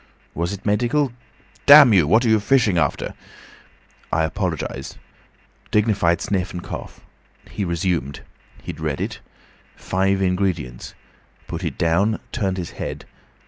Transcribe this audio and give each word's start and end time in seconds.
Was 0.33 0.51
it 0.51 0.65
medical? 0.65 1.11
'Damn 1.67 1.93
you! 1.93 2.07
What 2.07 2.25
are 2.25 2.27
you 2.29 2.39
fishing 2.39 2.75
after?' 2.79 3.13
I 4.11 4.23
apologised. 4.23 4.97
Dignified 5.69 6.21
sniff 6.21 6.51
and 6.53 6.63
cough. 6.63 7.01
He 7.51 7.63
resumed. 7.63 8.21
He'd 8.63 8.79
read 8.79 8.99
it. 8.99 9.19
Five 9.75 10.19
ingredients. 10.19 10.95
Put 11.45 11.63
it 11.63 11.77
down; 11.77 12.19
turned 12.31 12.57
his 12.57 12.71
head. 12.81 13.05